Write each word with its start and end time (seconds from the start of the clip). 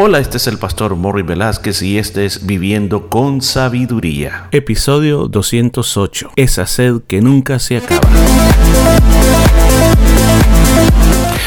Hola, 0.00 0.20
este 0.20 0.36
es 0.36 0.46
el 0.46 0.58
pastor 0.58 0.94
Morri 0.94 1.22
Velázquez 1.22 1.82
y 1.82 1.98
este 1.98 2.24
es 2.24 2.46
Viviendo 2.46 3.08
con 3.08 3.42
Sabiduría. 3.42 4.46
Episodio 4.52 5.26
208. 5.26 6.30
Esa 6.36 6.66
sed 6.68 7.00
que 7.08 7.20
nunca 7.20 7.58
se 7.58 7.78
acaba. 7.78 8.08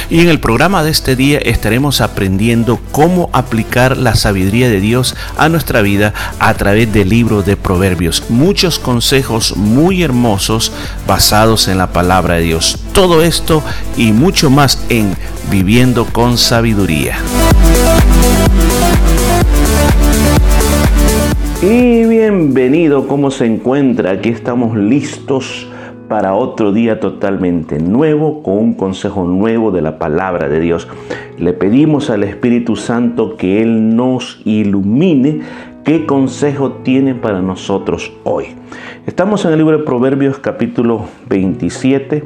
Y 0.09 0.19
en 0.19 0.27
el 0.27 0.41
programa 0.41 0.83
de 0.83 0.89
este 0.89 1.15
día 1.15 1.37
estaremos 1.37 2.01
aprendiendo 2.01 2.77
cómo 2.91 3.29
aplicar 3.31 3.95
la 3.95 4.15
sabiduría 4.15 4.67
de 4.67 4.81
Dios 4.81 5.15
a 5.37 5.47
nuestra 5.47 5.81
vida 5.81 6.13
a 6.39 6.53
través 6.55 6.91
del 6.91 7.07
libro 7.07 7.43
de 7.43 7.55
Proverbios. 7.55 8.25
Muchos 8.27 8.79
consejos 8.79 9.55
muy 9.55 10.03
hermosos 10.03 10.73
basados 11.07 11.69
en 11.69 11.77
la 11.77 11.93
palabra 11.93 12.35
de 12.35 12.41
Dios. 12.41 12.79
Todo 12.91 13.23
esto 13.23 13.63
y 13.95 14.11
mucho 14.11 14.49
más 14.49 14.83
en 14.89 15.15
Viviendo 15.49 16.05
con 16.05 16.37
Sabiduría. 16.37 17.17
Y 21.63 22.07
bienvenido, 22.07 23.07
¿cómo 23.07 23.29
se 23.29 23.45
encuentra? 23.45 24.09
Aquí 24.09 24.29
estamos 24.29 24.75
listos 24.75 25.69
para 26.09 26.33
otro 26.33 26.73
día 26.73 26.99
totalmente 26.99 27.77
nuevo, 27.77 28.41
con 28.41 28.57
un 28.57 28.73
consejo 28.73 29.25
nuevo 29.25 29.69
de 29.69 29.83
la 29.83 29.99
palabra 29.99 30.49
de 30.49 30.59
Dios. 30.59 30.87
Le 31.37 31.53
pedimos 31.53 32.09
al 32.09 32.23
Espíritu 32.23 32.75
Santo 32.75 33.37
que 33.37 33.61
Él 33.61 33.95
nos 33.95 34.41
ilumine 34.43 35.41
qué 35.83 36.07
consejo 36.07 36.71
tiene 36.83 37.13
para 37.13 37.43
nosotros 37.43 38.11
hoy. 38.23 38.45
Estamos 39.05 39.45
en 39.45 39.51
el 39.51 39.59
libro 39.59 39.77
de 39.77 39.83
Proverbios 39.83 40.39
capítulo 40.39 41.05
27 41.29 42.23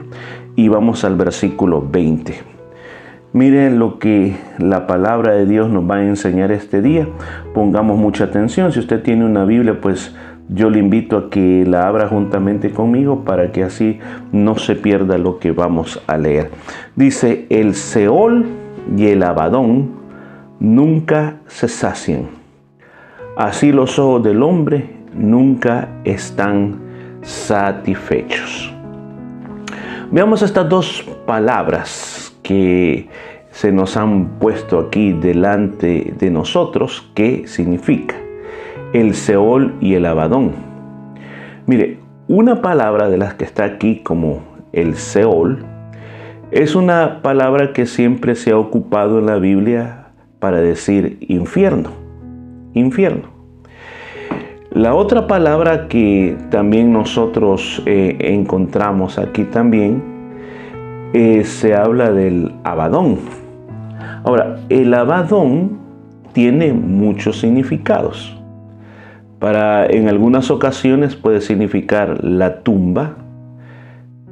y 0.55 0.69
vamos 0.69 1.03
al 1.03 1.17
versículo 1.17 1.85
20. 1.85 2.54
Miren 3.35 3.79
lo 3.79 3.99
que 3.99 4.37
la 4.59 4.87
palabra 4.87 5.33
de 5.33 5.45
Dios 5.45 5.69
nos 5.69 5.83
va 5.83 5.97
a 5.97 6.05
enseñar 6.05 6.53
este 6.53 6.81
día. 6.81 7.05
Pongamos 7.53 7.97
mucha 7.97 8.23
atención. 8.23 8.71
Si 8.71 8.79
usted 8.79 9.03
tiene 9.03 9.25
una 9.25 9.43
Biblia, 9.43 9.81
pues 9.81 10.15
yo 10.47 10.69
le 10.69 10.79
invito 10.79 11.17
a 11.17 11.29
que 11.29 11.65
la 11.67 11.85
abra 11.85 12.07
juntamente 12.07 12.71
conmigo 12.71 13.25
para 13.25 13.51
que 13.51 13.65
así 13.65 13.99
no 14.31 14.57
se 14.57 14.77
pierda 14.77 15.17
lo 15.17 15.39
que 15.39 15.51
vamos 15.51 16.01
a 16.07 16.17
leer. 16.17 16.49
Dice, 16.95 17.45
el 17.49 17.75
Seol 17.75 18.45
y 18.95 19.07
el 19.07 19.21
Abadón 19.21 19.89
nunca 20.61 21.35
se 21.47 21.67
sacian. 21.67 22.27
Así 23.35 23.73
los 23.73 23.99
ojos 23.99 24.23
del 24.23 24.43
hombre 24.43 24.95
nunca 25.13 25.89
están 26.05 26.79
satisfechos. 27.21 28.73
Veamos 30.09 30.41
estas 30.41 30.69
dos 30.69 31.05
palabras 31.25 32.24
que 32.45 33.07
se 33.49 33.71
nos 33.71 33.97
han 33.97 34.37
puesto 34.37 34.77
aquí 34.79 35.13
delante 35.13 36.13
de 36.17 36.29
nosotros, 36.29 37.09
¿qué 37.15 37.47
significa? 37.47 38.15
El 38.93 39.15
Seol 39.15 39.73
y 39.81 39.95
el 39.95 40.05
Abadón. 40.05 40.51
Mire, 41.65 41.97
una 42.27 42.61
palabra 42.61 43.09
de 43.09 43.17
las 43.17 43.33
que 43.33 43.43
está 43.43 43.63
aquí 43.63 44.01
como 44.03 44.43
el 44.73 44.93
Seol 44.95 45.65
es 46.51 46.75
una 46.75 47.23
palabra 47.23 47.73
que 47.73 47.87
siempre 47.87 48.35
se 48.35 48.51
ha 48.51 48.57
ocupado 48.57 49.17
en 49.17 49.25
la 49.25 49.37
Biblia 49.37 50.09
para 50.39 50.61
decir 50.61 51.17
infierno, 51.21 51.89
infierno. 52.73 53.29
La 54.69 54.93
otra 54.93 55.25
palabra 55.25 55.87
que 55.87 56.37
también 56.51 56.93
nosotros 56.93 57.81
eh, 57.87 58.17
encontramos 58.19 59.17
aquí 59.17 59.45
también 59.45 60.14
eh, 61.17 61.45
se 61.45 61.73
habla 61.73 62.11
del 62.11 62.51
abadón. 62.65 63.19
Ahora, 64.25 64.57
el 64.67 64.93
abadón 64.93 65.77
tiene 66.33 66.73
muchos 66.73 67.39
significados. 67.39 68.37
Para, 69.39 69.85
en 69.85 70.09
algunas 70.09 70.51
ocasiones 70.51 71.15
puede 71.15 71.39
significar 71.39 72.21
la 72.21 72.63
tumba, 72.63 73.15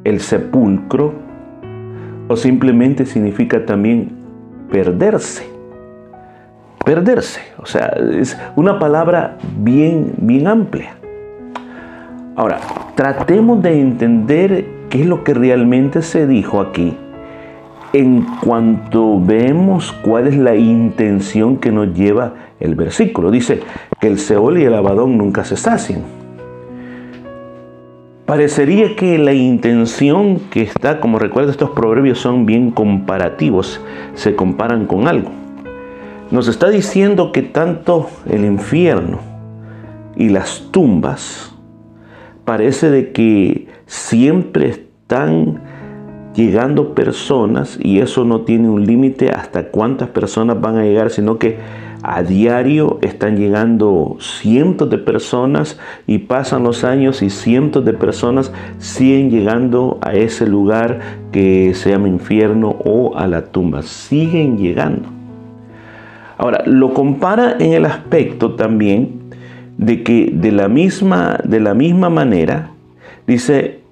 el 0.03 0.19
sepulcro, 0.19 1.13
o 2.27 2.35
simplemente 2.35 3.05
significa 3.05 3.65
también 3.65 4.17
perderse. 4.69 5.47
Perderse. 6.83 7.39
O 7.59 7.65
sea, 7.65 7.93
es 8.11 8.37
una 8.57 8.77
palabra 8.77 9.37
bien, 9.57 10.15
bien 10.17 10.47
amplia. 10.47 10.95
Ahora, 12.35 12.59
tratemos 12.95 13.63
de 13.63 13.79
entender 13.79 14.72
qué 14.93 15.01
es 15.01 15.07
lo 15.07 15.23
que 15.23 15.33
realmente 15.33 16.03
se 16.03 16.27
dijo 16.27 16.61
aquí 16.61 16.95
en 17.93 18.27
cuanto 18.45 19.19
vemos 19.19 19.91
cuál 19.91 20.27
es 20.27 20.37
la 20.37 20.55
intención 20.55 21.57
que 21.57 21.71
nos 21.71 21.95
lleva 21.95 22.35
el 22.59 22.75
versículo. 22.75 23.31
Dice 23.31 23.61
que 23.99 24.05
el 24.05 24.19
Seol 24.19 24.59
y 24.59 24.65
el 24.65 24.75
Abadón 24.75 25.17
nunca 25.17 25.45
se 25.45 25.57
sacian. 25.57 26.03
Parecería 28.27 28.95
que 28.95 29.17
la 29.17 29.33
intención 29.33 30.39
que 30.51 30.61
está, 30.61 30.99
como 30.99 31.17
recuerda, 31.17 31.49
estos 31.49 31.71
proverbios 31.71 32.19
son 32.19 32.45
bien 32.45 32.69
comparativos, 32.69 33.81
se 34.13 34.35
comparan 34.35 34.85
con 34.85 35.07
algo. 35.07 35.31
Nos 36.29 36.47
está 36.47 36.69
diciendo 36.69 37.31
que 37.31 37.41
tanto 37.41 38.11
el 38.29 38.45
infierno 38.45 39.21
y 40.15 40.29
las 40.29 40.67
tumbas 40.69 41.55
parece 42.45 42.91
de 42.91 43.11
que 43.11 43.67
siempre 43.93 44.69
están 44.69 45.61
llegando 46.33 46.95
personas 46.95 47.77
y 47.79 47.99
eso 47.99 48.25
no 48.25 48.41
tiene 48.41 48.67
un 48.67 48.87
límite 48.87 49.29
hasta 49.29 49.67
cuántas 49.67 50.09
personas 50.09 50.59
van 50.59 50.77
a 50.77 50.83
llegar, 50.83 51.11
sino 51.11 51.37
que 51.37 51.59
a 52.01 52.23
diario 52.23 52.97
están 53.03 53.37
llegando 53.37 54.17
cientos 54.19 54.89
de 54.89 54.97
personas 54.97 55.79
y 56.07 56.17
pasan 56.17 56.63
los 56.63 56.83
años 56.83 57.21
y 57.21 57.29
cientos 57.29 57.85
de 57.85 57.93
personas 57.93 58.51
siguen 58.79 59.29
llegando 59.29 59.99
a 60.01 60.13
ese 60.13 60.47
lugar 60.47 60.99
que 61.31 61.75
se 61.75 61.91
llama 61.91 62.07
infierno 62.07 62.75
o 62.83 63.15
a 63.15 63.27
la 63.27 63.45
tumba. 63.45 63.83
Siguen 63.83 64.57
llegando. 64.57 65.07
Ahora, 66.39 66.63
lo 66.65 66.95
compara 66.95 67.57
en 67.59 67.73
el 67.73 67.85
aspecto 67.85 68.55
también 68.55 69.21
de 69.77 70.01
que 70.01 70.31
de 70.33 70.51
la 70.51 70.67
misma, 70.67 71.37
de 71.43 71.59
la 71.59 71.75
misma 71.75 72.09
manera, 72.09 72.71
dice, 73.27 73.82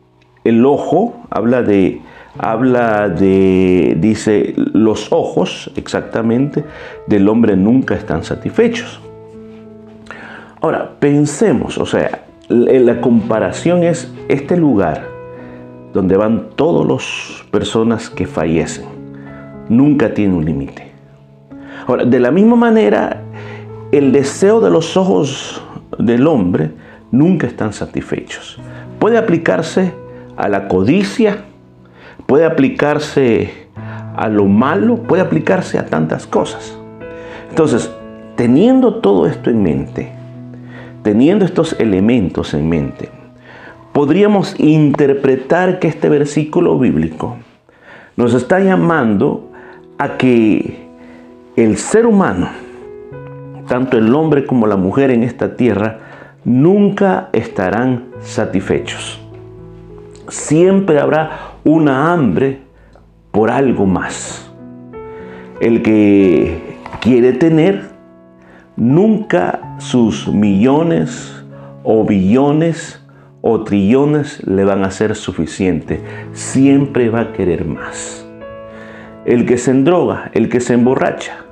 el 0.44 0.66
ojo 0.66 1.16
habla 1.29 1.62
de, 1.62 2.02
habla 2.38 3.09
de, 3.09 3.96
dice, 4.00 4.53
los 4.56 5.12
ojos 5.12 5.72
exactamente 5.75 6.63
del 7.07 7.29
hombre 7.29 7.56
nunca 7.56 7.96
están 7.96 8.24
satisfechos. 8.24 9.00
Ahora, 10.62 10.91
pensemos, 11.00 11.78
o 11.78 11.85
sea, 11.85 12.24
la 12.50 13.01
comparación 13.01 13.84
es 13.84 14.12
este 14.28 14.57
lugar 14.57 15.07
donde 15.94 16.18
van 16.18 16.50
todas 16.56 16.88
las 16.88 17.44
personas 17.50 18.09
que 18.09 18.28
fallecen. 18.28 18.85
Nunca 19.69 20.13
tiene 20.13 20.35
un 20.35 20.46
límite. 20.46 20.91
Ahora, 21.88 22.06
de 22.06 22.19
la 22.19 22.31
misma 22.31 22.56
manera, 22.56 23.22
el 23.91 24.12
deseo 24.12 24.62
de 24.62 24.69
los 24.69 24.96
ojos 24.96 25.62
del 25.97 26.28
hombre 26.28 26.72
nunca 27.12 27.47
están 27.47 27.74
satisfechos. 27.74 28.59
Puede 29.00 29.18
aplicarse 29.18 29.94
a 30.38 30.47
la 30.50 30.68
codicia, 30.68 31.46
puede 32.25 32.46
aplicarse 32.46 33.68
a 34.16 34.28
lo 34.28 34.46
malo, 34.46 35.03
puede 35.03 35.22
aplicarse 35.22 35.78
a 35.78 35.86
tantas 35.86 36.28
cosas. 36.28 36.78
Entonces, 37.50 37.92
teniendo 38.36 38.96
todo 38.96 39.28
esto 39.28 39.50
en 39.50 39.64
mente, 39.64 40.12
teniendo 41.03 41.46
estos 41.46 41.75
elementos 41.80 42.53
en 42.53 42.69
mente, 42.69 43.09
podríamos 43.94 44.59
interpretar 44.59 45.80
que 45.80 45.88
este 45.88 46.09
versículo 46.09 46.78
bíblico 46.80 47.38
nos 48.16 48.34
está 48.34 48.59
llamando 48.59 49.52
a 49.98 50.18
que 50.18 50.88
el 51.56 51.78
ser 51.78 52.06
humano, 52.06 52.50
tanto 53.68 53.98
el 53.98 54.13
hombre 54.16 54.45
como 54.45 54.68
la 54.68 54.78
mujer 54.78 55.12
en 55.12 55.24
esta 55.24 55.56
tierra, 55.56 56.00
nunca 56.44 57.30
estarán 57.33 58.06
satisfechos. 58.22 59.20
Siempre 60.31 61.01
habrá 61.01 61.57
una 61.66 62.13
hambre 62.13 62.62
por 63.31 63.51
algo 63.51 63.86
más. 63.86 64.50
El 65.60 65.81
que 65.81 66.78
quiere 67.01 67.33
tener, 67.33 67.89
nunca 68.78 69.75
sus 69.80 70.30
millones 70.30 71.44
o 71.83 72.06
billones 72.06 73.06
o 73.42 73.66
trillones 73.66 74.42
le 74.48 74.63
van 74.63 74.86
a 74.86 74.92
ser 74.92 75.16
suficiente. 75.16 76.00
Siempre 76.31 77.10
va 77.10 77.19
a 77.19 77.33
querer 77.33 77.66
más. 77.66 78.25
El 79.25 79.45
que 79.45 79.57
se 79.57 79.72
endroga, 79.72 80.31
el 80.33 80.48
que 80.48 80.62
se 80.62 80.75
emborracha, 80.75 81.44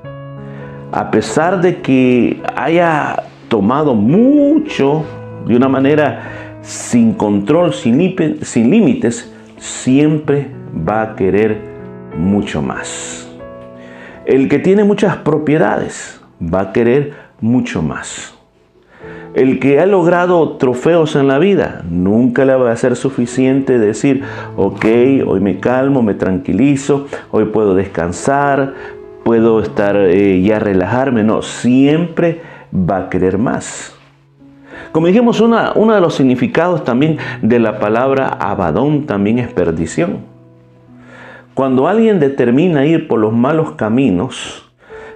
a 0.93 1.11
pesar 1.11 1.59
de 1.59 1.81
que 1.81 2.41
haya 2.55 3.23
tomado 3.49 3.93
mucho 3.93 5.03
de 5.45 5.57
una 5.57 5.67
manera 5.67 6.48
sin 6.61 7.13
control, 7.13 7.73
sin, 7.73 7.97
límites, 7.97 9.31
siempre 9.57 10.47
va 10.87 11.01
a 11.01 11.15
querer 11.15 11.57
mucho 12.17 12.61
más. 12.61 13.27
El 14.25 14.47
que 14.49 14.59
tiene 14.59 14.83
muchas 14.83 15.17
propiedades, 15.17 16.21
va 16.41 16.61
a 16.61 16.73
querer 16.73 17.13
mucho 17.41 17.81
más. 17.81 18.35
El 19.33 19.59
que 19.59 19.79
ha 19.79 19.85
logrado 19.85 20.57
trofeos 20.57 21.15
en 21.15 21.27
la 21.27 21.39
vida, 21.39 21.83
nunca 21.89 22.45
le 22.45 22.55
va 22.55 22.71
a 22.71 22.75
ser 22.75 22.95
suficiente 22.95 23.77
decir, 23.77 24.23
ok, 24.55 24.85
hoy 25.25 25.39
me 25.39 25.59
calmo, 25.59 26.01
me 26.01 26.15
tranquilizo, 26.15 27.07
hoy 27.31 27.45
puedo 27.45 27.75
descansar, 27.75 28.73
puedo 29.23 29.61
estar 29.61 29.95
eh, 29.95 30.41
ya 30.41 30.59
relajarme. 30.59 31.23
No, 31.23 31.41
siempre 31.41 32.41
va 32.73 32.97
a 32.97 33.09
querer 33.09 33.37
más. 33.37 33.98
Como 34.91 35.07
dijimos, 35.07 35.39
uno 35.39 35.93
de 35.93 36.01
los 36.01 36.15
significados 36.15 36.83
también 36.83 37.17
de 37.41 37.59
la 37.59 37.79
palabra 37.79 38.27
abadón 38.27 39.05
también 39.05 39.37
es 39.37 39.47
perdición. 39.51 40.19
Cuando 41.53 41.87
alguien 41.87 42.19
determina 42.19 42.85
ir 42.85 43.07
por 43.07 43.19
los 43.19 43.33
malos 43.33 43.73
caminos 43.73 44.65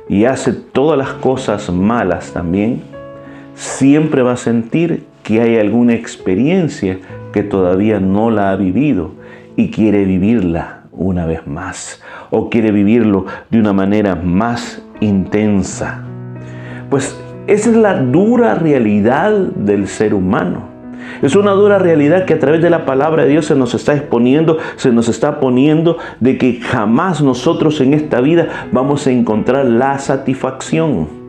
y 0.09 0.25
hace 0.25 0.53
todas 0.53 0.97
las 0.97 1.13
cosas 1.13 1.71
malas 1.71 2.33
también, 2.33 2.83
siempre 3.55 4.21
va 4.21 4.33
a 4.33 4.37
sentir 4.37 5.05
que 5.23 5.41
hay 5.41 5.57
alguna 5.57 5.93
experiencia 5.93 6.99
que 7.31 7.43
todavía 7.43 7.99
no 7.99 8.29
la 8.29 8.51
ha 8.51 8.55
vivido 8.55 9.11
y 9.55 9.71
quiere 9.71 10.05
vivirla 10.05 10.83
una 10.91 11.25
vez 11.25 11.47
más 11.47 12.01
o 12.29 12.49
quiere 12.49 12.71
vivirlo 12.71 13.25
de 13.49 13.59
una 13.59 13.73
manera 13.73 14.15
más 14.15 14.83
intensa. 14.99 16.03
Pues 16.89 17.17
esa 17.47 17.69
es 17.69 17.75
la 17.75 17.95
dura 18.01 18.55
realidad 18.55 19.31
del 19.31 19.87
ser 19.87 20.13
humano. 20.13 20.71
Es 21.21 21.35
una 21.35 21.51
dura 21.51 21.79
realidad 21.79 22.25
que 22.25 22.33
a 22.33 22.39
través 22.39 22.61
de 22.61 22.69
la 22.69 22.85
palabra 22.85 23.23
de 23.23 23.29
Dios 23.29 23.45
se 23.45 23.55
nos 23.55 23.73
está 23.73 23.93
exponiendo, 23.93 24.57
se 24.77 24.91
nos 24.91 25.09
está 25.09 25.39
poniendo 25.39 25.97
de 26.19 26.37
que 26.37 26.61
jamás 26.61 27.21
nosotros 27.21 27.81
en 27.81 27.93
esta 27.93 28.21
vida 28.21 28.67
vamos 28.71 29.07
a 29.07 29.11
encontrar 29.11 29.65
la 29.65 29.99
satisfacción. 29.99 31.22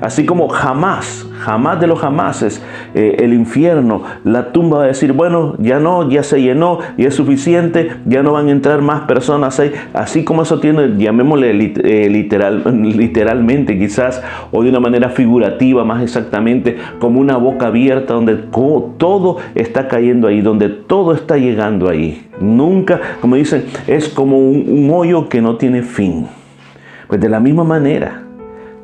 Así 0.00 0.26
como 0.26 0.48
jamás, 0.48 1.26
jamás 1.40 1.80
de 1.80 1.86
los 1.86 2.00
jamases, 2.00 2.62
eh, 2.94 3.16
el 3.20 3.32
infierno, 3.32 4.02
la 4.24 4.52
tumba 4.52 4.78
va 4.78 4.84
a 4.84 4.88
decir, 4.88 5.12
bueno, 5.12 5.54
ya 5.58 5.78
no, 5.78 6.08
ya 6.08 6.22
se 6.22 6.40
llenó, 6.40 6.78
y 6.96 7.04
es 7.06 7.14
suficiente, 7.14 7.90
ya 8.06 8.22
no 8.22 8.32
van 8.32 8.48
a 8.48 8.52
entrar 8.52 8.82
más 8.82 9.02
personas 9.02 9.60
ahí. 9.60 9.72
Así 9.92 10.24
como 10.24 10.42
eso 10.42 10.60
tiene, 10.60 10.96
llamémosle 10.96 11.50
eh, 11.84 12.08
literal, 12.10 12.62
literalmente 12.82 13.78
quizás, 13.78 14.22
o 14.50 14.62
de 14.62 14.70
una 14.70 14.80
manera 14.80 15.10
figurativa 15.10 15.84
más 15.84 16.02
exactamente, 16.02 16.76
como 16.98 17.20
una 17.20 17.36
boca 17.36 17.66
abierta 17.66 18.14
donde 18.14 18.36
todo 18.36 19.38
está 19.54 19.88
cayendo 19.88 20.28
ahí, 20.28 20.40
donde 20.40 20.68
todo 20.68 21.12
está 21.12 21.36
llegando 21.36 21.88
ahí. 21.88 22.26
Nunca, 22.40 23.00
como 23.20 23.36
dicen, 23.36 23.64
es 23.86 24.08
como 24.08 24.38
un 24.38 24.90
hoyo 24.92 25.28
que 25.28 25.40
no 25.40 25.56
tiene 25.56 25.82
fin. 25.82 26.26
Pues 27.08 27.20
de 27.20 27.28
la 27.28 27.38
misma 27.38 27.64
manera, 27.64 28.23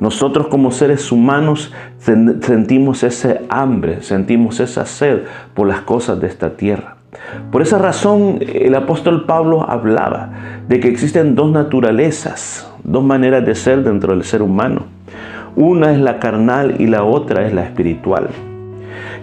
nosotros 0.01 0.47
como 0.47 0.71
seres 0.71 1.11
humanos 1.11 1.71
sentimos 1.99 3.03
ese 3.03 3.41
hambre, 3.49 4.01
sentimos 4.01 4.59
esa 4.59 4.87
sed 4.87 5.19
por 5.53 5.67
las 5.67 5.81
cosas 5.81 6.19
de 6.19 6.25
esta 6.25 6.57
tierra. 6.57 6.97
Por 7.51 7.61
esa 7.61 7.77
razón 7.77 8.39
el 8.41 8.73
apóstol 8.73 9.25
Pablo 9.27 9.63
hablaba 9.69 10.31
de 10.67 10.79
que 10.79 10.87
existen 10.87 11.35
dos 11.35 11.51
naturalezas, 11.51 12.67
dos 12.83 13.03
maneras 13.03 13.45
de 13.45 13.53
ser 13.53 13.83
dentro 13.83 14.13
del 14.13 14.23
ser 14.23 14.41
humano. 14.41 14.85
Una 15.55 15.91
es 15.91 15.99
la 15.99 16.17
carnal 16.17 16.77
y 16.79 16.87
la 16.87 17.03
otra 17.03 17.45
es 17.45 17.53
la 17.53 17.63
espiritual. 17.63 18.29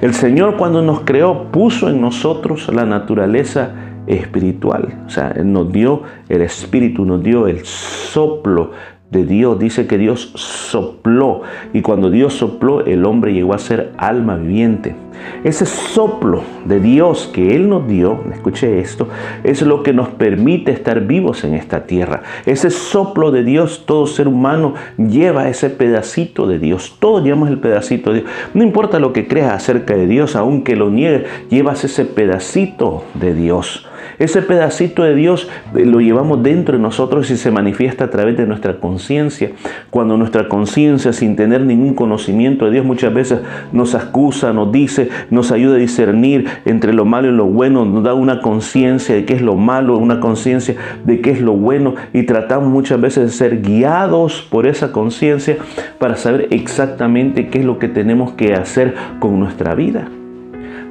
El 0.00 0.14
Señor 0.14 0.56
cuando 0.56 0.80
nos 0.80 1.00
creó 1.00 1.50
puso 1.50 1.88
en 1.88 2.00
nosotros 2.00 2.72
la 2.72 2.84
naturaleza 2.84 3.72
espiritual. 4.06 4.94
O 5.06 5.10
sea, 5.10 5.34
nos 5.42 5.72
dio 5.72 6.02
el 6.28 6.42
espíritu, 6.42 7.04
nos 7.04 7.20
dio 7.20 7.48
el 7.48 7.64
soplo 7.64 8.70
de 9.10 9.24
Dios. 9.24 9.58
Dice 9.58 9.86
que 9.86 9.98
Dios 9.98 10.32
sopló 10.34 11.42
y 11.72 11.82
cuando 11.82 12.10
Dios 12.10 12.34
sopló 12.34 12.84
el 12.84 13.04
hombre 13.04 13.32
llegó 13.32 13.54
a 13.54 13.58
ser 13.58 13.92
alma 13.96 14.36
viviente. 14.36 14.94
Ese 15.42 15.66
soplo 15.66 16.42
de 16.64 16.78
Dios 16.78 17.28
que 17.32 17.56
Él 17.56 17.68
nos 17.68 17.88
dio, 17.88 18.20
escuche 18.32 18.78
esto, 18.78 19.08
es 19.42 19.62
lo 19.62 19.82
que 19.82 19.92
nos 19.92 20.10
permite 20.10 20.70
estar 20.70 21.06
vivos 21.06 21.42
en 21.44 21.54
esta 21.54 21.86
tierra. 21.86 22.22
Ese 22.46 22.70
soplo 22.70 23.32
de 23.32 23.42
Dios, 23.42 23.84
todo 23.84 24.06
ser 24.06 24.28
humano 24.28 24.74
lleva 24.96 25.48
ese 25.48 25.70
pedacito 25.70 26.46
de 26.46 26.58
Dios. 26.58 26.96
Todos 27.00 27.24
llevamos 27.24 27.48
el 27.48 27.58
pedacito 27.58 28.12
de 28.12 28.20
Dios. 28.20 28.30
No 28.54 28.62
importa 28.62 29.00
lo 29.00 29.12
que 29.12 29.26
creas 29.26 29.54
acerca 29.54 29.96
de 29.96 30.06
Dios, 30.06 30.36
aunque 30.36 30.76
lo 30.76 30.90
niegues, 30.90 31.24
llevas 31.50 31.82
ese 31.84 32.04
pedacito 32.04 33.04
de 33.14 33.34
Dios. 33.34 33.87
Ese 34.18 34.42
pedacito 34.42 35.04
de 35.04 35.14
Dios 35.14 35.48
eh, 35.76 35.84
lo 35.84 36.00
llevamos 36.00 36.42
dentro 36.42 36.76
de 36.76 36.82
nosotros 36.82 37.30
y 37.30 37.36
se 37.36 37.50
manifiesta 37.50 38.04
a 38.04 38.10
través 38.10 38.36
de 38.36 38.46
nuestra 38.46 38.80
conciencia. 38.80 39.50
Cuando 39.90 40.16
nuestra 40.16 40.48
conciencia, 40.48 41.12
sin 41.12 41.36
tener 41.36 41.60
ningún 41.60 41.94
conocimiento 41.94 42.64
de 42.64 42.72
Dios, 42.72 42.84
muchas 42.84 43.14
veces 43.14 43.40
nos 43.72 43.94
acusa, 43.94 44.52
nos 44.52 44.72
dice, 44.72 45.08
nos 45.30 45.52
ayuda 45.52 45.76
a 45.76 45.78
discernir 45.78 46.46
entre 46.64 46.92
lo 46.92 47.04
malo 47.04 47.28
y 47.28 47.32
lo 47.32 47.46
bueno, 47.46 47.84
nos 47.84 48.02
da 48.02 48.14
una 48.14 48.42
conciencia 48.42 49.14
de 49.14 49.24
qué 49.24 49.34
es 49.34 49.42
lo 49.42 49.54
malo, 49.54 49.96
una 49.96 50.20
conciencia 50.20 50.74
de 51.04 51.20
qué 51.20 51.30
es 51.30 51.40
lo 51.40 51.52
bueno 51.52 51.94
y 52.12 52.24
tratamos 52.24 52.68
muchas 52.68 53.00
veces 53.00 53.24
de 53.24 53.30
ser 53.30 53.62
guiados 53.62 54.46
por 54.50 54.66
esa 54.66 54.92
conciencia 54.92 55.58
para 55.98 56.16
saber 56.16 56.48
exactamente 56.50 57.48
qué 57.48 57.60
es 57.60 57.64
lo 57.64 57.78
que 57.78 57.88
tenemos 57.88 58.32
que 58.32 58.54
hacer 58.54 58.94
con 59.20 59.38
nuestra 59.38 59.74
vida. 59.74 60.08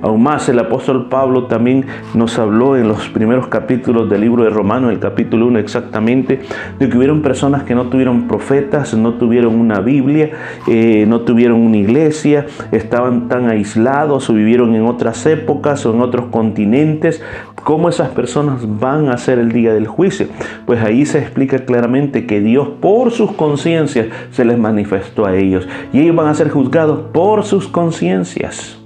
Aún 0.01 0.21
más, 0.21 0.47
el 0.47 0.59
apóstol 0.59 1.09
Pablo 1.09 1.45
también 1.45 1.85
nos 2.13 2.37
habló 2.37 2.77
en 2.77 2.87
los 2.87 3.09
primeros 3.09 3.47
capítulos 3.47 4.09
del 4.09 4.21
libro 4.21 4.43
de 4.43 4.51
Romanos, 4.51 4.91
el 4.91 4.99
capítulo 4.99 5.47
1 5.47 5.59
exactamente, 5.59 6.41
de 6.77 6.89
que 6.89 6.97
hubieron 6.97 7.23
personas 7.23 7.63
que 7.63 7.73
no 7.73 7.87
tuvieron 7.87 8.27
profetas, 8.27 8.93
no 8.93 9.15
tuvieron 9.15 9.55
una 9.55 9.79
Biblia, 9.79 10.31
eh, 10.67 11.05
no 11.07 11.21
tuvieron 11.21 11.59
una 11.61 11.77
iglesia, 11.77 12.45
estaban 12.71 13.27
tan 13.27 13.49
aislados 13.49 14.29
o 14.29 14.33
vivieron 14.33 14.75
en 14.75 14.85
otras 14.85 15.25
épocas 15.25 15.85
o 15.85 15.93
en 15.93 16.01
otros 16.01 16.27
continentes. 16.27 17.23
¿Cómo 17.63 17.89
esas 17.89 18.09
personas 18.09 18.61
van 18.79 19.09
a 19.09 19.17
ser 19.17 19.39
el 19.39 19.51
día 19.51 19.73
del 19.73 19.87
juicio? 19.87 20.27
Pues 20.65 20.81
ahí 20.81 21.05
se 21.05 21.19
explica 21.19 21.59
claramente 21.65 22.27
que 22.27 22.39
Dios 22.39 22.67
por 22.79 23.11
sus 23.11 23.31
conciencias 23.31 24.07
se 24.31 24.45
les 24.45 24.59
manifestó 24.59 25.25
a 25.25 25.35
ellos 25.35 25.67
y 25.91 26.01
ellos 26.01 26.15
van 26.15 26.27
a 26.27 26.33
ser 26.33 26.49
juzgados 26.49 26.99
por 27.11 27.43
sus 27.43 27.67
conciencias. 27.67 28.77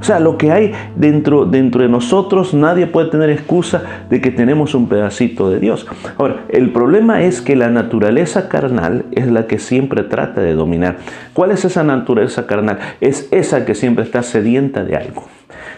O 0.00 0.04
sea, 0.04 0.18
lo 0.18 0.38
que 0.38 0.50
hay 0.50 0.72
dentro, 0.96 1.44
dentro 1.44 1.82
de 1.82 1.88
nosotros, 1.88 2.54
nadie 2.54 2.86
puede 2.86 3.10
tener 3.10 3.30
excusa 3.30 3.82
de 4.08 4.20
que 4.20 4.30
tenemos 4.30 4.74
un 4.74 4.88
pedacito 4.88 5.50
de 5.50 5.60
Dios. 5.60 5.86
Ahora, 6.16 6.44
el 6.48 6.70
problema 6.72 7.22
es 7.22 7.42
que 7.42 7.54
la 7.56 7.68
naturaleza 7.68 8.48
carnal 8.48 9.04
es 9.12 9.26
la 9.26 9.46
que 9.46 9.58
siempre 9.58 10.02
trata 10.02 10.40
de 10.40 10.54
dominar. 10.54 10.96
¿Cuál 11.34 11.50
es 11.50 11.64
esa 11.64 11.84
naturaleza 11.84 12.46
carnal? 12.46 12.78
Es 13.00 13.28
esa 13.30 13.64
que 13.64 13.74
siempre 13.74 14.04
está 14.04 14.22
sedienta 14.22 14.84
de 14.84 14.96
algo 14.96 15.24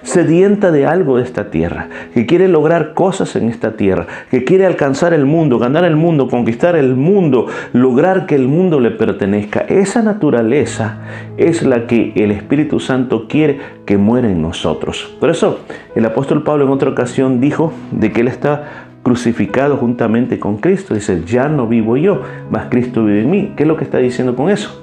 sedienta 0.02 0.70
de 0.70 0.86
algo 0.86 1.16
de 1.16 1.22
esta 1.22 1.50
tierra, 1.50 1.88
que 2.14 2.26
quiere 2.26 2.48
lograr 2.48 2.94
cosas 2.94 3.36
en 3.36 3.48
esta 3.48 3.72
tierra, 3.76 4.06
que 4.30 4.44
quiere 4.44 4.66
alcanzar 4.66 5.14
el 5.14 5.26
mundo, 5.26 5.58
ganar 5.58 5.84
el 5.84 5.96
mundo, 5.96 6.28
conquistar 6.28 6.76
el 6.76 6.94
mundo, 6.96 7.46
lograr 7.72 8.26
que 8.26 8.34
el 8.34 8.48
mundo 8.48 8.80
le 8.80 8.90
pertenezca. 8.90 9.60
Esa 9.60 10.02
naturaleza 10.02 10.98
es 11.36 11.62
la 11.62 11.86
que 11.86 12.12
el 12.16 12.30
Espíritu 12.30 12.80
Santo 12.80 13.26
quiere 13.28 13.60
que 13.84 13.96
muera 13.98 14.28
en 14.30 14.42
nosotros. 14.42 15.14
Por 15.20 15.30
eso 15.30 15.60
el 15.94 16.04
apóstol 16.04 16.42
Pablo 16.42 16.64
en 16.64 16.70
otra 16.70 16.90
ocasión 16.90 17.40
dijo 17.40 17.72
de 17.90 18.12
que 18.12 18.20
él 18.22 18.28
está 18.28 18.88
crucificado 19.02 19.76
juntamente 19.76 20.38
con 20.38 20.58
Cristo. 20.58 20.94
Dice, 20.94 21.22
ya 21.26 21.48
no 21.48 21.66
vivo 21.66 21.96
yo, 21.96 22.22
mas 22.50 22.66
Cristo 22.70 23.04
vive 23.04 23.22
en 23.22 23.30
mí. 23.30 23.52
¿Qué 23.56 23.64
es 23.64 23.68
lo 23.68 23.76
que 23.76 23.84
está 23.84 23.98
diciendo 23.98 24.36
con 24.36 24.50
eso? 24.50 24.82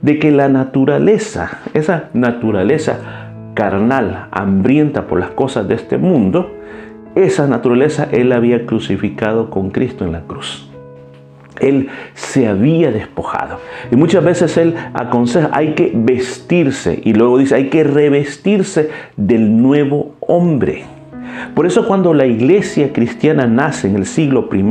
De 0.00 0.18
que 0.18 0.32
la 0.32 0.48
naturaleza, 0.48 1.60
esa 1.74 2.10
naturaleza 2.12 3.21
carnal, 3.54 4.28
hambrienta 4.30 5.06
por 5.06 5.20
las 5.20 5.30
cosas 5.30 5.68
de 5.68 5.74
este 5.74 5.98
mundo, 5.98 6.50
esa 7.14 7.46
naturaleza 7.46 8.08
él 8.10 8.32
había 8.32 8.66
crucificado 8.66 9.50
con 9.50 9.70
Cristo 9.70 10.04
en 10.04 10.12
la 10.12 10.22
cruz. 10.22 10.68
Él 11.60 11.88
se 12.14 12.48
había 12.48 12.90
despojado. 12.90 13.60
Y 13.90 13.96
muchas 13.96 14.24
veces 14.24 14.56
Él 14.56 14.74
aconseja, 14.94 15.50
hay 15.52 15.74
que 15.74 15.92
vestirse. 15.94 17.00
Y 17.04 17.12
luego 17.12 17.38
dice, 17.38 17.54
hay 17.54 17.68
que 17.68 17.84
revestirse 17.84 18.90
del 19.16 19.60
nuevo 19.62 20.16
hombre. 20.20 20.84
Por 21.54 21.66
eso 21.66 21.86
cuando 21.86 22.14
la 22.14 22.26
iglesia 22.26 22.92
cristiana 22.92 23.46
nace 23.46 23.88
en 23.88 23.96
el 23.96 24.06
siglo 24.06 24.48
I, 24.52 24.62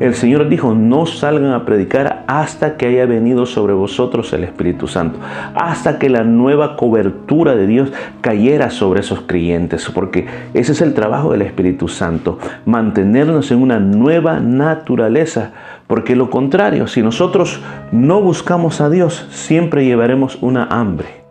el 0.00 0.14
Señor 0.14 0.48
dijo, 0.48 0.74
no 0.74 1.06
salgan 1.06 1.52
a 1.52 1.64
predicar 1.64 2.24
hasta 2.26 2.76
que 2.76 2.86
haya 2.86 3.06
venido 3.06 3.46
sobre 3.46 3.74
vosotros 3.74 4.32
el 4.32 4.44
Espíritu 4.44 4.88
Santo, 4.88 5.18
hasta 5.54 5.98
que 5.98 6.08
la 6.08 6.24
nueva 6.24 6.76
cobertura 6.76 7.54
de 7.54 7.66
Dios 7.66 7.92
cayera 8.22 8.70
sobre 8.70 9.00
esos 9.00 9.20
creyentes, 9.20 9.90
porque 9.90 10.26
ese 10.54 10.72
es 10.72 10.80
el 10.80 10.94
trabajo 10.94 11.32
del 11.32 11.42
Espíritu 11.42 11.86
Santo, 11.88 12.38
mantenernos 12.64 13.50
en 13.50 13.62
una 13.62 13.78
nueva 13.78 14.40
naturaleza, 14.40 15.52
porque 15.86 16.16
lo 16.16 16.30
contrario, 16.30 16.86
si 16.86 17.02
nosotros 17.02 17.60
no 17.92 18.20
buscamos 18.22 18.80
a 18.80 18.88
Dios, 18.88 19.26
siempre 19.30 19.84
llevaremos 19.84 20.38
una 20.40 20.64
hambre, 20.64 21.24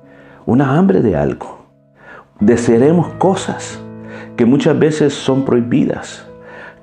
una 0.46 0.78
hambre 0.78 1.01
de 1.01 1.16
algo, 1.16 1.66
desearemos 2.39 3.10
cosas 3.18 3.82
que 4.39 4.46
muchas 4.46 4.79
veces 4.79 5.13
son 5.13 5.43
prohibidas, 5.43 6.25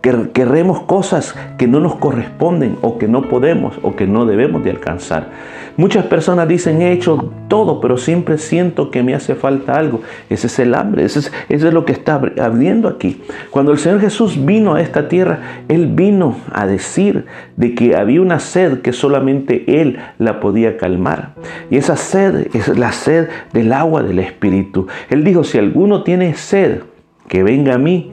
querremos 0.02 0.80
cosas 0.82 1.34
que 1.56 1.66
no 1.66 1.80
nos 1.80 1.94
corresponden 1.94 2.76
o 2.82 2.98
que 2.98 3.08
no 3.08 3.22
podemos 3.30 3.78
o 3.80 3.96
que 3.96 4.06
no 4.06 4.26
debemos 4.26 4.62
de 4.62 4.72
alcanzar. 4.72 5.30
Muchas 5.78 6.04
personas 6.04 6.48
dicen, 6.48 6.82
he 6.82 6.92
hecho 6.92 7.32
todo, 7.48 7.80
pero 7.80 7.96
siempre 7.96 8.36
siento 8.36 8.90
que 8.90 9.02
me 9.02 9.14
hace 9.14 9.34
falta 9.34 9.78
algo. 9.78 10.02
Ese 10.28 10.48
es 10.48 10.58
el 10.58 10.75
hambre, 10.75 11.06
ese 11.06 11.20
es, 11.20 11.32
es 11.48 11.62
lo 11.62 11.86
que 11.86 11.92
está 11.92 12.20
abriendo 12.42 12.88
aquí. 12.88 13.22
Cuando 13.50 13.72
el 13.72 13.78
Señor 13.78 14.02
Jesús 14.02 14.44
vino 14.44 14.75
a 14.75 14.82
esta 14.82 15.08
tierra, 15.08 15.62
Él 15.68 15.86
vino 15.86 16.36
a 16.52 16.66
decir 16.66 17.25
de 17.56 17.75
que 17.75 17.96
había 17.96 18.20
una 18.20 18.38
sed 18.38 18.82
que 18.82 18.92
solamente 18.92 19.80
Él 19.80 19.98
la 20.18 20.40
podía 20.40 20.76
calmar. 20.76 21.32
Y 21.70 21.78
esa 21.78 21.96
sed 21.96 22.48
es 22.54 22.68
la 22.76 22.92
sed 22.92 23.30
del 23.54 23.72
agua 23.72 24.02
del 24.02 24.18
Espíritu. 24.18 24.88
Él 25.08 25.25
dijo, 25.25 25.42
si 25.42 25.56
alguno 25.56 26.02
tiene 26.02 26.34
sed, 26.34 26.82
que 27.28 27.42
venga 27.42 27.75
a 27.75 27.78
mí 27.78 28.12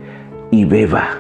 y 0.52 0.66
beba. 0.66 1.20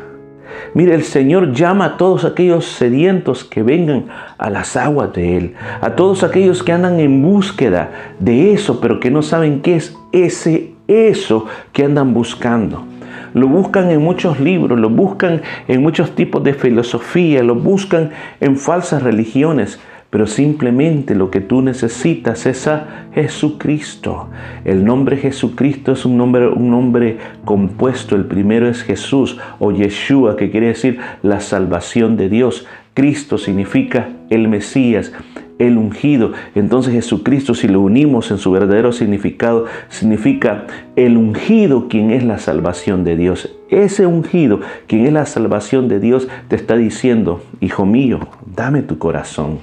Mire, 0.73 0.95
el 0.95 1.03
Señor 1.03 1.53
llama 1.53 1.85
a 1.85 1.97
todos 1.97 2.25
aquellos 2.25 2.65
sedientos 2.65 3.43
que 3.43 3.63
vengan 3.63 4.05
a 4.37 4.49
las 4.49 4.75
aguas 4.75 5.13
de 5.13 5.37
Él, 5.37 5.53
a 5.81 5.91
todos 5.91 6.23
aquellos 6.23 6.63
que 6.63 6.71
andan 6.71 6.99
en 6.99 7.21
búsqueda 7.21 7.91
de 8.19 8.53
eso, 8.53 8.79
pero 8.81 8.99
que 8.99 9.11
no 9.11 9.21
saben 9.21 9.61
qué 9.61 9.75
es 9.75 9.95
ese 10.11 10.73
eso 10.87 11.45
que 11.71 11.85
andan 11.85 12.13
buscando. 12.13 12.85
Lo 13.33 13.47
buscan 13.47 13.89
en 13.89 14.01
muchos 14.01 14.39
libros, 14.39 14.79
lo 14.79 14.89
buscan 14.89 15.41
en 15.67 15.81
muchos 15.81 16.13
tipos 16.15 16.43
de 16.43 16.53
filosofía, 16.53 17.41
lo 17.41 17.55
buscan 17.55 18.11
en 18.39 18.57
falsas 18.57 19.01
religiones, 19.01 19.79
pero 20.13 20.27
simplemente 20.27 21.15
lo 21.15 21.31
que 21.31 21.41
tú 21.41 21.63
necesitas 21.63 22.45
es 22.45 22.67
a 22.67 23.07
Jesucristo. 23.15 24.27
El 24.63 24.85
nombre 24.85 25.17
Jesucristo 25.17 25.93
es 25.93 26.05
un 26.05 26.17
nombre, 26.17 26.49
un 26.49 26.69
nombre 26.69 27.17
compuesto. 27.45 28.15
El 28.15 28.25
primero 28.25 28.67
es 28.69 28.83
Jesús 28.83 29.39
o 29.57 29.71
Yeshua, 29.71 30.37
que 30.37 30.51
quiere 30.51 30.67
decir 30.67 30.99
la 31.23 31.39
salvación 31.39 32.15
de 32.15 32.29
Dios. 32.29 32.67
Cristo 32.93 33.39
significa 33.39 34.09
el 34.29 34.49
Mesías 34.49 35.11
el 35.59 35.77
ungido. 35.77 36.33
Entonces 36.55 36.93
Jesucristo, 36.93 37.53
si 37.53 37.67
lo 37.67 37.81
unimos 37.81 38.31
en 38.31 38.37
su 38.37 38.51
verdadero 38.51 38.91
significado, 38.91 39.65
significa 39.89 40.65
el 40.95 41.17
ungido 41.17 41.87
quien 41.87 42.11
es 42.11 42.23
la 42.23 42.39
salvación 42.39 43.03
de 43.03 43.15
Dios. 43.15 43.55
Ese 43.69 44.05
ungido, 44.05 44.61
quien 44.87 45.05
es 45.05 45.13
la 45.13 45.25
salvación 45.25 45.87
de 45.87 45.99
Dios, 45.99 46.27
te 46.47 46.55
está 46.55 46.75
diciendo, 46.75 47.41
hijo 47.59 47.85
mío, 47.85 48.19
dame 48.45 48.81
tu 48.81 48.97
corazón. 48.97 49.59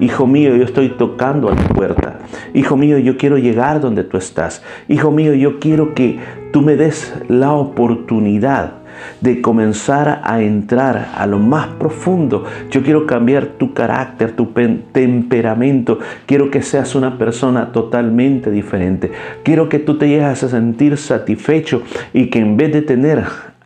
Hijo 0.00 0.26
mío, 0.26 0.56
yo 0.56 0.64
estoy 0.64 0.88
tocando 0.90 1.48
a 1.48 1.54
tu 1.54 1.74
puerta. 1.74 2.18
Hijo 2.52 2.76
mío, 2.76 2.98
yo 2.98 3.16
quiero 3.16 3.38
llegar 3.38 3.80
donde 3.80 4.02
tú 4.02 4.16
estás. 4.16 4.62
Hijo 4.88 5.10
mío, 5.10 5.34
yo 5.34 5.60
quiero 5.60 5.94
que 5.94 6.18
tú 6.52 6.62
me 6.62 6.76
des 6.76 7.14
la 7.28 7.52
oportunidad 7.52 8.84
de 9.20 9.40
comenzar 9.40 10.20
a 10.24 10.42
entrar 10.42 11.10
a 11.16 11.26
lo 11.26 11.38
más 11.38 11.68
profundo. 11.78 12.44
Yo 12.70 12.82
quiero 12.82 13.06
cambiar 13.06 13.46
tu 13.58 13.72
carácter, 13.72 14.32
tu 14.32 14.52
temperamento. 14.92 15.98
Quiero 16.26 16.50
que 16.50 16.62
seas 16.62 16.94
una 16.94 17.16
persona 17.16 17.72
totalmente 17.72 18.50
diferente. 18.50 19.12
Quiero 19.42 19.68
que 19.68 19.78
tú 19.78 19.96
te 19.96 20.08
llegues 20.08 20.42
a 20.42 20.48
sentir 20.48 20.96
satisfecho 20.96 21.82
y 22.12 22.30
que 22.30 22.40
en 22.40 22.56
vez 22.56 22.72
de 22.72 22.82
tener 22.82 23.24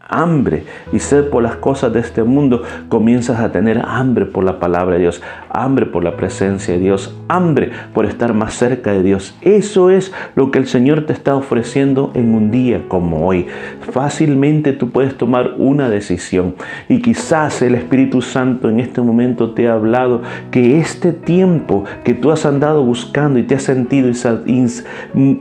hambre 0.09 0.65
y 0.93 0.99
sed 0.99 1.29
por 1.29 1.43
las 1.43 1.57
cosas 1.57 1.93
de 1.93 2.01
este 2.01 2.23
mundo, 2.23 2.63
comienzas 2.89 3.41
a 3.41 3.53
tener 3.53 3.83
hambre 3.85 4.25
por 4.25 4.45
la 4.45 4.59
palabra 4.59 4.95
de 4.95 5.03
Dios, 5.03 5.23
hambre 5.51 5.87
por 5.87 6.03
la 6.03 6.17
presencia 6.17 6.75
de 6.75 6.81
Dios, 6.81 7.17
hambre 7.29 7.71
por 7.93 8.07
estar 8.07 8.35
más 8.35 8.55
cerca 8.55 8.93
de 8.93 9.03
Dios. 9.03 9.37
Eso 9.43 9.91
es 9.91 10.13
lo 10.35 10.51
que 10.51 10.59
el 10.59 10.67
Señor 10.67 11.07
te 11.07 11.13
está 11.13 11.37
ofreciendo 11.37 12.11
en 12.15 12.35
un 12.35 12.51
día 12.51 12.83
como 12.89 13.27
hoy. 13.27 13.47
Fácilmente 13.93 14.73
tú 14.73 14.91
puedes 14.91 15.17
tomar 15.17 15.55
una 15.59 15.89
decisión 15.89 16.55
y 16.89 17.03
quizás 17.03 17.63
el 17.63 17.75
Espíritu 17.75 18.23
Santo 18.23 18.69
en 18.69 18.81
este 18.81 19.01
momento 19.01 19.53
te 19.53 19.69
ha 19.69 19.75
hablado 19.75 20.23
que 20.51 20.79
este 20.79 21.13
tiempo 21.13 21.85
que 22.05 22.15
tú 22.15 22.31
has 22.31 22.47
andado 22.47 22.85
buscando 22.85 23.39
y 23.39 23.43
te 23.43 23.55
has 23.55 23.63
sentido 23.63 24.09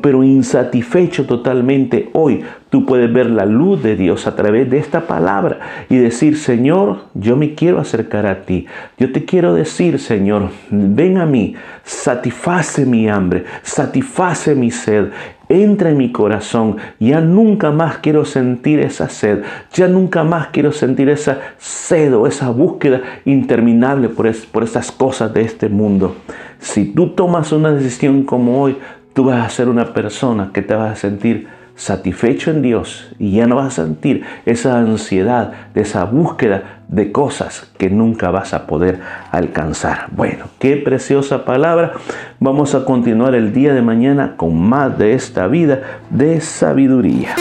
pero 0.01 0.23
insatisfecho 0.23 1.25
totalmente 1.25 2.09
hoy, 2.13 2.43
tú 2.77 2.85
puedes 2.85 3.11
ver 3.11 3.25
la 3.31 3.47
luz 3.47 3.81
de 3.81 3.95
Dios 3.95 4.27
a 4.27 4.35
través 4.35 4.69
de 4.69 4.77
esta 4.77 5.07
palabra 5.07 5.85
y 5.89 5.97
decir, 5.97 6.37
Señor, 6.37 7.05
yo 7.15 7.35
me 7.35 7.55
quiero 7.55 7.79
acercar 7.79 8.27
a 8.27 8.41
ti. 8.41 8.67
Yo 8.99 9.11
te 9.11 9.25
quiero 9.25 9.55
decir, 9.55 9.97
Señor, 9.97 10.51
ven 10.69 11.17
a 11.17 11.25
mí, 11.25 11.55
satisface 11.83 12.85
mi 12.85 13.09
hambre, 13.09 13.45
satisface 13.63 14.53
mi 14.53 14.69
sed. 14.69 15.07
Entra 15.49 15.89
en 15.89 15.97
mi 15.97 16.11
corazón, 16.11 16.77
ya 16.99 17.19
nunca 17.19 17.71
más 17.71 17.97
quiero 17.97 18.25
sentir 18.25 18.79
esa 18.79 19.09
sed, 19.09 19.41
ya 19.73 19.87
nunca 19.87 20.23
más 20.23 20.49
quiero 20.49 20.71
sentir 20.71 21.09
esa 21.09 21.39
sed 21.57 22.15
o 22.15 22.27
esa 22.27 22.51
búsqueda 22.51 23.01
interminable 23.25 24.07
por, 24.09 24.31
por 24.51 24.63
esas 24.63 24.91
cosas 24.91 25.33
de 25.33 25.41
este 25.41 25.67
mundo. 25.67 26.15
Si 26.59 26.85
tú 26.85 27.09
tomas 27.15 27.51
una 27.51 27.71
decisión 27.71 28.21
como 28.21 28.61
hoy, 28.61 28.77
tú 29.13 29.23
vas 29.23 29.43
a 29.43 29.49
ser 29.49 29.67
una 29.67 29.95
persona 29.95 30.51
que 30.53 30.61
te 30.61 30.75
vas 30.75 30.91
a 30.91 30.95
sentir 30.95 31.56
satisfecho 31.77 32.51
en 32.51 32.61
Dios 32.61 33.07
y 33.19 33.31
ya 33.31 33.47
no 33.47 33.55
vas 33.55 33.67
a 33.79 33.83
sentir 33.83 34.23
esa 34.45 34.77
ansiedad 34.79 35.53
de 35.73 35.81
esa 35.81 36.03
búsqueda 36.03 36.81
de 36.89 37.11
cosas 37.11 37.67
que 37.77 37.89
nunca 37.89 38.31
vas 38.31 38.53
a 38.53 38.67
poder 38.67 38.99
alcanzar. 39.31 40.07
Bueno, 40.11 40.45
qué 40.59 40.75
preciosa 40.77 41.45
palabra. 41.45 41.93
Vamos 42.39 42.75
a 42.75 42.83
continuar 42.83 43.35
el 43.35 43.53
día 43.53 43.73
de 43.73 43.81
mañana 43.81 44.35
con 44.35 44.59
más 44.59 44.97
de 44.97 45.13
esta 45.13 45.47
vida 45.47 46.01
de 46.09 46.41
sabiduría. 46.41 47.35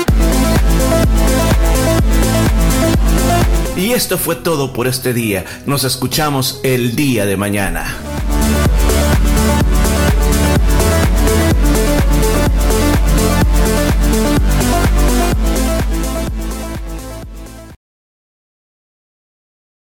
Y 3.76 3.92
esto 3.92 4.16
fue 4.16 4.36
todo 4.36 4.72
por 4.72 4.86
este 4.86 5.12
día. 5.12 5.44
Nos 5.66 5.84
escuchamos 5.84 6.60
el 6.64 6.96
día 6.96 7.26
de 7.26 7.36
mañana. 7.36 7.84